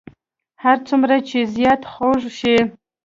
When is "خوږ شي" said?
1.91-2.57